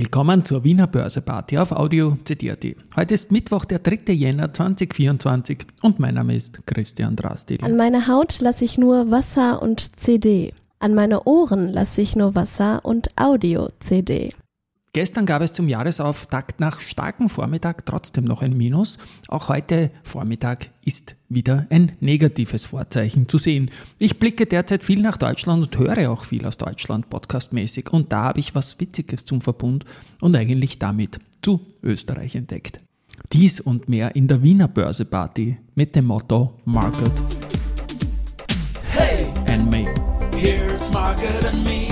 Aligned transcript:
Willkommen 0.00 0.44
zur 0.44 0.62
Wiener 0.62 0.86
Börseparty 0.86 1.58
auf 1.58 1.72
Audio 1.72 2.16
CD.at. 2.22 2.64
Heute 2.94 3.14
ist 3.14 3.32
Mittwoch, 3.32 3.64
der 3.64 3.80
3. 3.80 4.12
Jänner 4.12 4.54
2024 4.54 5.66
und 5.82 5.98
mein 5.98 6.14
Name 6.14 6.36
ist 6.36 6.64
Christian 6.68 7.16
Drastil. 7.16 7.58
An 7.62 7.76
meine 7.76 8.06
Haut 8.06 8.38
lasse 8.38 8.64
ich 8.64 8.78
nur 8.78 9.10
Wasser 9.10 9.60
und 9.60 9.98
CD. 9.98 10.52
An 10.78 10.94
meine 10.94 11.24
Ohren 11.24 11.66
lasse 11.66 12.00
ich 12.00 12.14
nur 12.14 12.36
Wasser 12.36 12.84
und 12.84 13.08
Audio-CD. 13.16 14.30
Gestern 14.98 15.26
gab 15.26 15.42
es 15.42 15.52
zum 15.52 15.68
Jahresauftakt 15.68 16.58
nach 16.58 16.80
starkem 16.80 17.28
Vormittag 17.28 17.86
trotzdem 17.86 18.24
noch 18.24 18.42
ein 18.42 18.56
Minus. 18.56 18.98
Auch 19.28 19.48
heute 19.48 19.92
Vormittag 20.02 20.70
ist 20.84 21.14
wieder 21.28 21.68
ein 21.70 21.92
negatives 22.00 22.64
Vorzeichen 22.64 23.28
zu 23.28 23.38
sehen. 23.38 23.70
Ich 24.00 24.18
blicke 24.18 24.46
derzeit 24.46 24.82
viel 24.82 25.00
nach 25.00 25.16
Deutschland 25.16 25.62
und 25.62 25.78
höre 25.78 26.10
auch 26.10 26.24
viel 26.24 26.44
aus 26.44 26.56
Deutschland 26.56 27.10
podcastmäßig. 27.10 27.92
Und 27.92 28.12
da 28.12 28.24
habe 28.24 28.40
ich 28.40 28.56
was 28.56 28.80
Witziges 28.80 29.24
zum 29.24 29.40
Verbund 29.40 29.84
und 30.20 30.34
eigentlich 30.34 30.80
damit 30.80 31.20
zu 31.42 31.60
Österreich 31.80 32.34
entdeckt. 32.34 32.80
Dies 33.32 33.60
und 33.60 33.88
mehr 33.88 34.16
in 34.16 34.26
der 34.26 34.42
Wiener 34.42 34.66
Börseparty 34.66 35.58
mit 35.76 35.94
dem 35.94 36.06
Motto 36.06 36.54
Market 36.64 37.12
Hey, 38.90 39.28
and 39.46 39.70
Me. 39.70 39.86
here's 40.36 40.90
Margaret 40.90 41.44
and 41.44 41.62
me. 41.62 41.87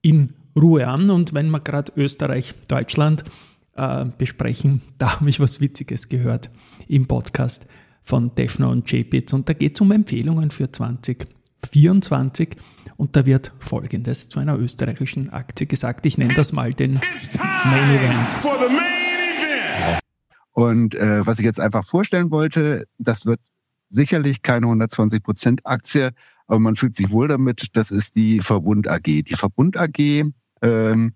in 0.00 0.34
Ruhe 0.56 0.86
an. 0.88 1.10
Und 1.10 1.34
wenn 1.34 1.50
wir 1.50 1.60
gerade 1.60 1.92
Österreich, 1.96 2.54
Deutschland 2.68 3.24
äh, 3.76 4.06
besprechen, 4.18 4.82
da 4.98 5.20
habe 5.20 5.30
ich 5.30 5.40
was 5.40 5.60
Witziges 5.60 6.08
gehört 6.08 6.50
im 6.88 7.06
Podcast 7.06 7.66
von 8.02 8.34
Defner 8.34 8.68
und 8.68 8.90
JPITS. 8.90 9.32
Und 9.32 9.48
da 9.48 9.52
geht 9.52 9.76
es 9.76 9.80
um 9.80 9.92
Empfehlungen 9.92 10.50
für 10.50 10.70
2024. 10.70 12.56
Und 12.96 13.16
da 13.16 13.24
wird 13.24 13.52
Folgendes 13.60 14.28
zu 14.28 14.40
einer 14.40 14.58
österreichischen 14.58 15.30
Aktie 15.30 15.66
gesagt. 15.66 16.04
Ich 16.06 16.18
nenne 16.18 16.34
das 16.34 16.52
mal 16.52 16.74
den 16.74 16.94
Main 16.94 17.96
Event. 17.96 18.28
for 18.40 18.56
the 18.58 18.66
main 18.66 18.92
event. 19.38 20.02
Und 20.52 20.94
äh, 20.94 21.26
was 21.26 21.38
ich 21.38 21.44
jetzt 21.44 21.60
einfach 21.60 21.84
vorstellen 21.84 22.30
wollte, 22.30 22.86
das 22.98 23.26
wird 23.26 23.40
sicherlich 23.88 24.42
keine 24.42 24.66
120% 24.66 25.60
Aktie, 25.64 26.12
aber 26.46 26.58
man 26.58 26.76
fühlt 26.76 26.94
sich 26.94 27.10
wohl 27.10 27.28
damit. 27.28 27.68
Das 27.74 27.90
ist 27.90 28.16
die 28.16 28.40
Verbund 28.40 28.88
AG. 28.88 29.02
Die 29.04 29.36
Verbund 29.36 29.76
AG 29.76 30.24
ähm, 30.62 31.14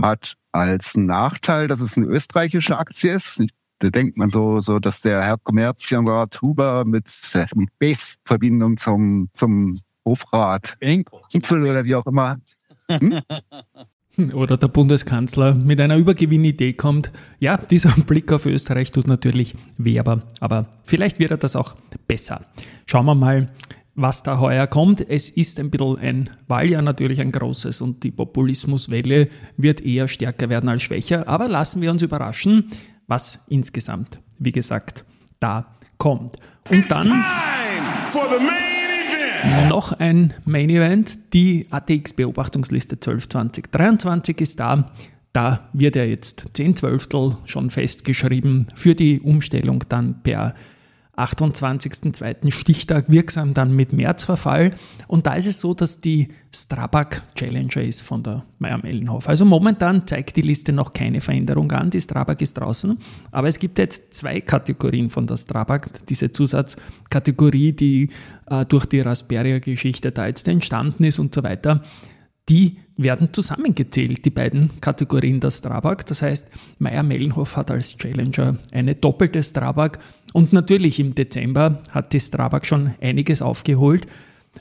hat 0.00 0.34
als 0.52 0.96
Nachteil, 0.96 1.68
dass 1.68 1.80
es 1.80 1.96
eine 1.96 2.06
österreichische 2.06 2.78
Aktie 2.78 3.12
ist. 3.12 3.44
Da 3.78 3.90
denkt 3.90 4.16
man 4.16 4.28
so, 4.28 4.60
so 4.60 4.78
dass 4.78 5.00
der 5.00 5.22
Herr 5.22 5.38
Kommerzienrat 5.38 6.42
Huber 6.42 6.84
mit, 6.84 7.10
mit 7.54 7.78
Base-Verbindung 7.78 8.76
zum, 8.76 9.30
zum 9.32 9.80
Hofrat 10.04 10.76
Gipfel 11.30 11.62
oder 11.62 11.84
wie 11.84 11.94
auch 11.94 12.06
immer. 12.06 12.38
oder 14.28 14.56
der 14.56 14.68
Bundeskanzler 14.68 15.54
mit 15.54 15.80
einer 15.80 15.96
Übergewinnidee 15.96 16.74
kommt. 16.74 17.10
Ja, 17.38 17.56
dieser 17.56 17.90
Blick 18.06 18.30
auf 18.32 18.46
Österreich 18.46 18.90
tut 18.90 19.06
natürlich 19.06 19.54
weh, 19.78 19.98
aber, 19.98 20.22
aber 20.40 20.66
vielleicht 20.84 21.18
wird 21.18 21.30
er 21.30 21.38
das 21.38 21.56
auch 21.56 21.74
besser. 22.06 22.44
Schauen 22.86 23.06
wir 23.06 23.14
mal, 23.14 23.48
was 23.94 24.22
da 24.22 24.38
heuer 24.38 24.66
kommt. 24.66 25.08
Es 25.08 25.28
ist 25.30 25.58
ein 25.58 25.70
bisschen 25.70 25.98
ein 25.98 26.30
Wahljahr 26.48 26.82
natürlich 26.82 27.20
ein 27.20 27.32
großes 27.32 27.80
und 27.80 28.02
die 28.04 28.10
Populismuswelle 28.10 29.28
wird 29.56 29.80
eher 29.80 30.08
stärker 30.08 30.48
werden 30.48 30.68
als 30.68 30.82
schwächer. 30.82 31.26
Aber 31.28 31.48
lassen 31.48 31.82
wir 31.82 31.90
uns 31.90 32.02
überraschen, 32.02 32.70
was 33.06 33.40
insgesamt, 33.48 34.20
wie 34.38 34.52
gesagt, 34.52 35.04
da 35.40 35.74
kommt. 35.98 36.36
Und 36.70 36.90
dann 36.90 37.06
Time 37.06 37.22
for 38.10 38.24
the 38.28 38.36
event. 38.36 38.69
Noch 39.68 39.92
ein 39.92 40.34
Main 40.44 40.70
Event. 40.70 41.32
Die 41.32 41.66
ATX 41.70 42.12
Beobachtungsliste 42.12 43.00
12 43.00 43.28
2023 43.28 44.40
ist 44.40 44.60
da. 44.60 44.90
Da 45.32 45.68
wird 45.72 45.96
ja 45.96 46.04
jetzt 46.04 46.44
10 46.54 46.76
Zwölftel 46.76 47.36
schon 47.44 47.70
festgeschrieben 47.70 48.66
für 48.74 48.94
die 48.94 49.20
Umstellung 49.20 49.84
dann 49.88 50.22
per 50.22 50.54
28.02. 51.24 52.50
Stichtag 52.52 53.10
wirksam 53.10 53.54
dann 53.54 53.74
mit 53.74 53.92
Märzverfall. 53.92 54.70
Und 55.06 55.26
da 55.26 55.34
ist 55.34 55.46
es 55.46 55.60
so, 55.60 55.74
dass 55.74 56.00
die 56.00 56.28
Strabag 56.54 57.22
Challenger 57.34 57.82
ist 57.82 58.02
von 58.02 58.22
der 58.22 58.44
Meyer-Mellenhof. 58.58 59.28
Also 59.28 59.44
momentan 59.44 60.06
zeigt 60.06 60.36
die 60.36 60.42
Liste 60.42 60.72
noch 60.72 60.92
keine 60.92 61.20
Veränderung 61.20 61.70
an. 61.72 61.90
Die 61.90 62.00
Strabag 62.00 62.40
ist 62.40 62.54
draußen. 62.54 62.98
Aber 63.30 63.48
es 63.48 63.58
gibt 63.58 63.78
jetzt 63.78 64.14
zwei 64.14 64.40
Kategorien 64.40 65.10
von 65.10 65.26
der 65.26 65.36
Strabag. 65.36 65.90
Diese 66.08 66.32
Zusatzkategorie, 66.32 67.72
die 67.72 68.10
äh, 68.46 68.64
durch 68.66 68.86
die 68.86 69.00
Rasperia-Geschichte 69.00 70.12
da 70.12 70.26
jetzt 70.26 70.48
entstanden 70.48 71.04
ist 71.04 71.18
und 71.18 71.34
so 71.34 71.42
weiter 71.42 71.82
die 72.50 72.76
werden 72.96 73.32
zusammengezählt, 73.32 74.24
die 74.24 74.30
beiden 74.30 74.80
Kategorien 74.80 75.40
der 75.40 75.52
Strabag. 75.52 76.04
Das 76.06 76.20
heißt, 76.20 76.48
Meyer-Mellenhof 76.78 77.56
hat 77.56 77.70
als 77.70 77.96
Challenger 77.96 78.56
eine 78.72 78.94
doppelte 78.94 79.42
Strabag 79.42 80.00
und 80.32 80.52
natürlich 80.52 80.98
im 80.98 81.14
Dezember 81.14 81.80
hat 81.90 82.12
die 82.12 82.20
Strabag 82.20 82.66
schon 82.66 82.94
einiges 83.00 83.40
aufgeholt 83.40 84.06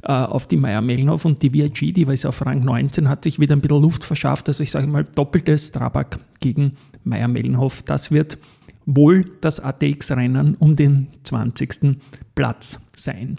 äh, 0.03 0.11
auf 0.11 0.47
die 0.47 0.57
Meyer-Mellenhof 0.57 1.25
und 1.25 1.41
die 1.41 1.51
VIG, 1.51 1.93
die 1.93 2.05
war 2.05 2.13
jetzt 2.13 2.25
auf 2.25 2.45
Rang 2.45 2.63
19, 2.63 3.09
hat 3.09 3.23
sich 3.23 3.39
wieder 3.39 3.55
ein 3.55 3.61
bisschen 3.61 3.81
Luft 3.81 4.05
verschafft. 4.05 4.47
Also 4.47 4.63
ich 4.63 4.71
sage 4.71 4.87
mal, 4.87 5.03
doppelte 5.03 5.57
Strabag 5.57 6.19
gegen 6.39 6.73
Meyer-Mellenhof. 7.03 7.81
Das 7.81 8.11
wird 8.11 8.37
wohl 8.85 9.25
das 9.41 9.59
ATX-Rennen 9.59 10.55
um 10.55 10.75
den 10.75 11.07
20. 11.23 11.97
Platz 12.35 12.79
sein. 12.95 13.37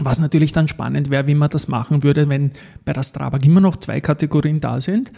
Was 0.00 0.18
natürlich 0.18 0.52
dann 0.52 0.68
spannend 0.68 1.10
wäre, 1.10 1.26
wie 1.26 1.34
man 1.34 1.48
das 1.48 1.68
machen 1.68 2.02
würde, 2.02 2.28
wenn 2.28 2.52
bei 2.84 2.92
der 2.92 3.02
Strabag 3.02 3.44
immer 3.44 3.60
noch 3.60 3.76
zwei 3.76 4.00
Kategorien 4.00 4.60
da 4.60 4.80
sind 4.80 5.12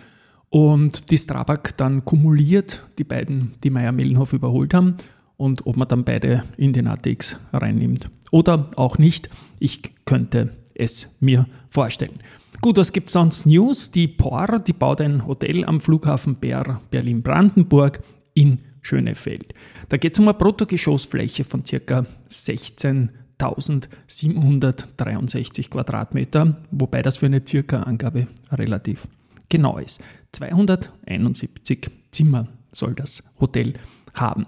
und 0.50 1.10
die 1.10 1.18
Strabag 1.18 1.76
dann 1.76 2.04
kumuliert 2.04 2.84
die 2.98 3.04
beiden, 3.04 3.54
die 3.64 3.70
Meier-Mellenhof 3.70 4.32
überholt 4.32 4.74
haben 4.74 4.96
und 5.36 5.66
ob 5.66 5.76
man 5.76 5.88
dann 5.88 6.04
beide 6.04 6.42
in 6.56 6.72
den 6.72 6.86
ATX 6.86 7.36
reinnimmt. 7.52 8.10
Oder 8.30 8.70
auch 8.76 8.98
nicht. 8.98 9.28
Ich 9.58 9.82
könnte 10.04 10.50
es 10.74 11.08
mir 11.18 11.46
vorstellen. 11.70 12.20
Gut, 12.60 12.76
was 12.76 12.92
gibt 12.92 13.10
sonst 13.10 13.46
News? 13.46 13.90
Die 13.90 14.08
POR, 14.08 14.58
die 14.60 14.72
baut 14.72 15.00
ein 15.00 15.26
Hotel 15.26 15.64
am 15.64 15.80
Flughafen 15.80 16.36
Ber 16.36 16.80
Berlin-Brandenburg 16.90 18.00
in 18.34 18.58
Schönefeld. 18.82 19.54
Da 19.88 19.96
geht 19.96 20.14
es 20.14 20.18
um 20.18 20.28
eine 20.28 20.34
Bruttogeschossfläche 20.34 21.44
von 21.44 21.62
ca. 21.62 22.04
16 22.26 23.10
1763 23.40 25.70
Quadratmeter, 25.70 26.56
wobei 26.70 27.02
das 27.02 27.18
für 27.18 27.26
eine 27.26 27.42
circa 27.46 27.82
Angabe 27.82 28.26
relativ 28.50 29.06
genau 29.48 29.78
ist. 29.78 30.00
271 30.32 31.88
Zimmer 32.10 32.48
soll 32.72 32.94
das 32.94 33.22
Hotel 33.40 33.74
haben. 34.14 34.46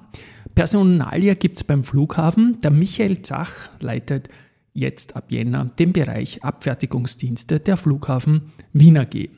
Personalia 0.54 1.34
gibt 1.34 1.58
es 1.58 1.64
beim 1.64 1.84
Flughafen. 1.84 2.58
Der 2.62 2.70
Michael 2.70 3.22
Zach 3.22 3.68
leitet 3.80 4.28
jetzt 4.72 5.16
ab 5.16 5.30
Jänner 5.30 5.66
den 5.78 5.92
Bereich 5.92 6.42
Abfertigungsdienste 6.42 7.60
der 7.60 7.76
Flughafen 7.76 8.42
Wien 8.72 8.98
AG. 8.98 9.28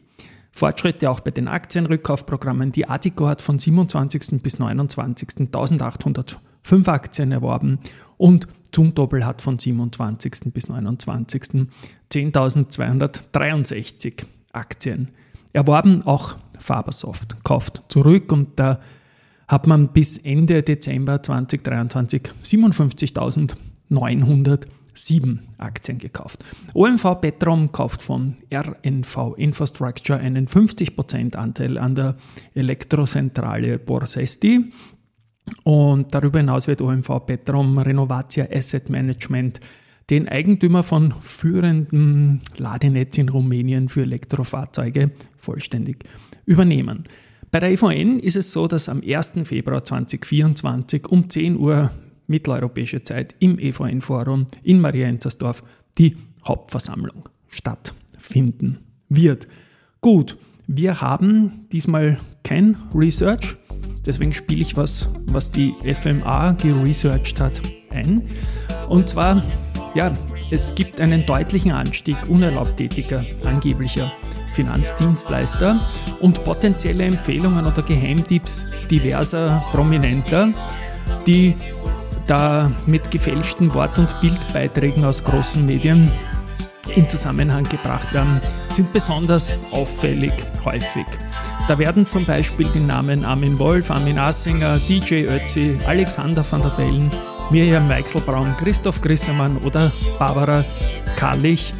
Fortschritte 0.52 1.10
auch 1.10 1.20
bei 1.20 1.30
den 1.30 1.48
Aktienrückkaufprogrammen. 1.48 2.72
Die 2.72 2.88
Adico 2.88 3.26
hat 3.26 3.40
von 3.40 3.58
27. 3.58 4.42
bis 4.42 4.58
29. 4.58 5.28
1805 5.38 6.88
Aktien 6.88 7.32
erworben 7.32 7.78
und 8.22 8.46
Zumtobel 8.70 9.26
hat 9.26 9.42
von 9.42 9.58
27. 9.58 10.54
bis 10.54 10.68
29. 10.68 11.66
10.263 12.12 14.24
Aktien 14.52 15.08
erworben. 15.52 16.02
Auch 16.02 16.36
Fabersoft 16.56 17.42
kauft 17.42 17.82
zurück 17.88 18.30
und 18.30 18.60
da 18.60 18.78
hat 19.48 19.66
man 19.66 19.88
bis 19.88 20.18
Ende 20.18 20.62
Dezember 20.62 21.20
2023 21.20 22.22
57.907 22.44 25.38
Aktien 25.58 25.98
gekauft. 25.98 26.44
OMV 26.74 27.20
Petrom 27.20 27.72
kauft 27.72 28.02
von 28.02 28.36
RNV 28.54 29.34
Infrastructure 29.36 30.20
einen 30.20 30.46
50% 30.46 31.34
Anteil 31.34 31.76
an 31.76 31.96
der 31.96 32.14
Elektrozentrale 32.54 33.80
Borsesti. 33.80 34.70
Und 35.64 36.14
darüber 36.14 36.38
hinaus 36.38 36.68
wird 36.68 36.82
OMV 36.82 37.26
Petrom 37.26 37.78
Renovatia 37.78 38.46
Asset 38.52 38.88
Management 38.90 39.60
den 40.10 40.28
Eigentümer 40.28 40.82
von 40.82 41.12
führenden 41.20 42.42
Ladenetz 42.56 43.18
in 43.18 43.28
Rumänien 43.28 43.88
für 43.88 44.02
Elektrofahrzeuge 44.02 45.10
vollständig 45.36 46.04
übernehmen. 46.44 47.04
Bei 47.50 47.60
der 47.60 47.70
EVN 47.70 48.18
ist 48.18 48.36
es 48.36 48.52
so, 48.52 48.66
dass 48.66 48.88
am 48.88 49.02
1. 49.06 49.34
Februar 49.44 49.84
2024 49.84 51.06
um 51.08 51.28
10 51.28 51.56
Uhr 51.56 51.90
mitteleuropäische 52.26 53.04
Zeit 53.04 53.34
im 53.40 53.58
EVN-Forum 53.58 54.46
in 54.62 54.80
Maria 54.80 55.06
Enzersdorf 55.06 55.62
die 55.98 56.16
Hauptversammlung 56.46 57.28
stattfinden 57.48 58.78
wird. 59.08 59.46
Gut, 60.00 60.38
wir 60.66 61.00
haben 61.00 61.66
diesmal 61.72 62.18
kein 62.42 62.76
Research, 62.94 63.56
deswegen 64.04 64.32
spiele 64.32 64.62
ich 64.62 64.76
was, 64.76 65.08
was 65.26 65.50
die 65.50 65.74
FMA 65.82 66.52
geresearched 66.52 67.40
hat, 67.40 67.60
ein. 67.94 68.22
Und 68.88 69.08
zwar, 69.08 69.42
ja, 69.94 70.12
es 70.50 70.74
gibt 70.74 71.00
einen 71.00 71.24
deutlichen 71.26 71.72
Anstieg 71.72 72.16
unerlaubt 72.28 72.76
tätiger 72.76 73.24
angeblicher 73.44 74.12
Finanzdienstleister 74.54 75.80
und 76.20 76.44
potenzielle 76.44 77.04
Empfehlungen 77.04 77.66
oder 77.66 77.82
Geheimtipps 77.82 78.66
diverser 78.90 79.64
Prominenter, 79.72 80.52
die 81.26 81.56
da 82.26 82.70
mit 82.86 83.10
gefälschten 83.10 83.72
Wort- 83.74 83.98
und 83.98 84.20
Bildbeiträgen 84.20 85.04
aus 85.04 85.24
großen 85.24 85.64
Medien 85.64 86.10
in 86.94 87.08
Zusammenhang 87.08 87.64
gebracht 87.64 88.12
werden, 88.12 88.40
sind 88.68 88.92
besonders 88.92 89.58
auffällig 89.70 90.32
häufig. 90.64 91.06
Da 91.68 91.78
werden 91.78 92.04
zum 92.06 92.24
Beispiel 92.24 92.68
die 92.74 92.80
Namen 92.80 93.24
Armin 93.24 93.58
Wolf, 93.58 93.90
Armin 93.90 94.18
Assinger, 94.18 94.78
DJ 94.80 95.26
Ötzi, 95.26 95.78
Alexander 95.86 96.44
van 96.48 96.60
der 96.60 96.70
Bellen, 96.70 97.10
Miriam 97.50 97.88
Weichselbraun, 97.88 98.56
Christoph 98.56 99.00
Grissemann 99.00 99.56
oder 99.58 99.92
Barbara 100.18 100.64
Karlich 101.16 101.72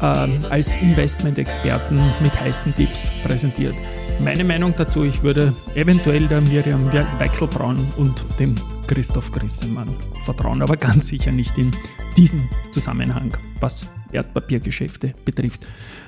äh, 0.00 0.04
als 0.04 0.74
Investmentexperten 0.76 2.02
mit 2.20 2.38
heißen 2.38 2.74
Tipps 2.74 3.10
präsentiert. 3.22 3.74
Meine 4.20 4.42
Meinung 4.42 4.74
dazu, 4.76 5.04
ich 5.04 5.22
würde 5.22 5.54
eventuell 5.76 6.26
der 6.26 6.40
Miriam 6.40 6.92
Weichselbraun 6.92 7.86
und 7.96 8.24
dem 8.40 8.56
Christoph 8.88 9.30
Grissemann 9.30 9.94
vertrauen, 10.24 10.62
aber 10.62 10.76
ganz 10.76 11.06
sicher 11.06 11.30
nicht 11.30 11.56
in 11.56 11.70
diesem 12.16 12.48
Zusammenhang, 12.72 13.36
was 13.60 13.88
Erdpapiergeschäfte 14.12 15.12
betrifft. 15.24 15.66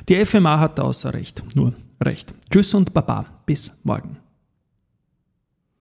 Die 0.09 0.25
FMA 0.25 0.59
hat 0.59 0.81
außer 0.81 1.15
Recht 1.15 1.45
nur 1.55 1.75
Recht. 2.03 2.35
Tschüss 2.51 2.73
und 2.73 2.95
Baba, 2.95 3.27
bis 3.45 3.75
morgen. 3.85 4.17